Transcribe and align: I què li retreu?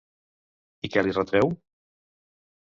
I 0.89 0.91
què 0.95 1.03
li 1.05 1.13
retreu? 1.19 1.53